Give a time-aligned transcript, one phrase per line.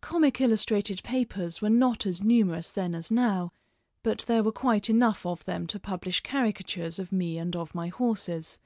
[0.00, 3.52] Comic illustrated papers were not as numerous then as now,
[4.02, 7.86] but there were quite enough of them to publish caricatures of me and of my
[7.86, 8.58] horses.